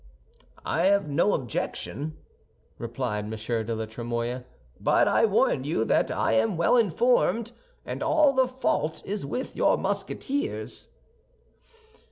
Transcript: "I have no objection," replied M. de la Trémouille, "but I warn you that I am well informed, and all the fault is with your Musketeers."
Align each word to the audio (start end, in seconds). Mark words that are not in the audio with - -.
"I 0.65 0.87
have 0.87 1.07
no 1.07 1.35
objection," 1.35 2.17
replied 2.79 3.25
M. 3.25 3.29
de 3.29 3.75
la 3.75 3.85
Trémouille, 3.85 4.43
"but 4.79 5.07
I 5.07 5.25
warn 5.25 5.63
you 5.63 5.85
that 5.85 6.09
I 6.09 6.31
am 6.33 6.57
well 6.57 6.75
informed, 6.75 7.51
and 7.85 8.01
all 8.01 8.33
the 8.33 8.47
fault 8.47 9.03
is 9.05 9.27
with 9.27 9.55
your 9.55 9.77
Musketeers." 9.77 10.87